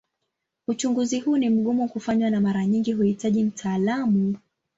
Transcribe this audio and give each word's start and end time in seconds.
Uchunguzi 0.67 1.19
huu 1.19 1.37
ni 1.37 1.49
mgumu 1.49 1.89
kufanywa 1.89 2.29
na 2.29 2.41
mara 2.41 2.65
nyingi 2.65 2.93
huhitaji 2.93 3.43
mtaalamu. 3.43 4.35